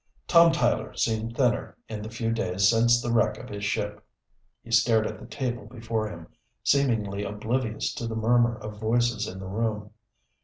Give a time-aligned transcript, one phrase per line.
[0.27, 4.03] Tom Tyler seemed thinner in the few days since the wreck of his ship.
[4.63, 6.25] He stared at the table before him,
[6.63, 9.91] seemingly oblivious to the murmur of voices in the room.